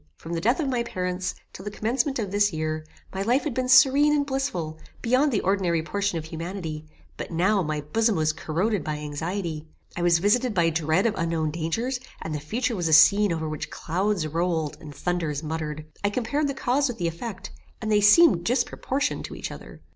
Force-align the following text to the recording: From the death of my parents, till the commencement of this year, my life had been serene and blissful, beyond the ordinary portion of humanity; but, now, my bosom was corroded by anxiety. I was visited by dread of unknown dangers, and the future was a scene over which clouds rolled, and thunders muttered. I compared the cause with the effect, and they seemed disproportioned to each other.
From 0.15 0.33
the 0.33 0.41
death 0.41 0.59
of 0.59 0.67
my 0.67 0.81
parents, 0.81 1.35
till 1.53 1.63
the 1.63 1.69
commencement 1.69 2.17
of 2.17 2.31
this 2.31 2.51
year, 2.51 2.83
my 3.13 3.21
life 3.21 3.43
had 3.43 3.53
been 3.53 3.69
serene 3.69 4.15
and 4.15 4.25
blissful, 4.25 4.79
beyond 5.03 5.31
the 5.31 5.41
ordinary 5.41 5.83
portion 5.83 6.17
of 6.17 6.25
humanity; 6.25 6.87
but, 7.17 7.29
now, 7.29 7.61
my 7.61 7.81
bosom 7.81 8.15
was 8.15 8.33
corroded 8.33 8.83
by 8.83 8.97
anxiety. 8.97 9.67
I 9.95 10.01
was 10.01 10.17
visited 10.17 10.55
by 10.55 10.71
dread 10.71 11.05
of 11.05 11.13
unknown 11.19 11.51
dangers, 11.51 11.99
and 12.19 12.33
the 12.33 12.39
future 12.39 12.75
was 12.75 12.87
a 12.87 12.93
scene 12.93 13.31
over 13.31 13.47
which 13.47 13.69
clouds 13.69 14.25
rolled, 14.25 14.75
and 14.81 14.95
thunders 14.95 15.43
muttered. 15.43 15.85
I 16.03 16.09
compared 16.09 16.47
the 16.47 16.55
cause 16.55 16.87
with 16.87 16.97
the 16.97 17.07
effect, 17.07 17.51
and 17.79 17.91
they 17.91 18.01
seemed 18.01 18.43
disproportioned 18.43 19.25
to 19.25 19.35
each 19.35 19.51
other. 19.51 19.81